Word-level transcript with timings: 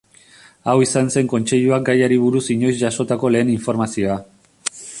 Hau 0.71 0.73
izan 0.85 1.11
zen 1.15 1.27
kontseiluak 1.33 1.85
gaiari 1.89 2.17
buruz 2.23 2.43
inoiz 2.55 2.73
jasotako 2.81 3.31
lehen 3.35 3.53
informazioa. 3.57 4.17